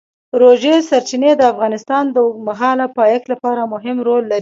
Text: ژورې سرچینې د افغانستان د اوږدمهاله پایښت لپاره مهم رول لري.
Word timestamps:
ژورې 0.61 0.75
سرچینې 0.89 1.31
د 1.35 1.41
افغانستان 1.53 2.03
د 2.09 2.17
اوږدمهاله 2.25 2.85
پایښت 2.97 3.25
لپاره 3.33 3.61
مهم 3.73 3.97
رول 4.07 4.23
لري. 4.31 4.39